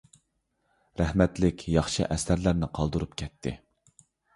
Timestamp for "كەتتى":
3.23-3.61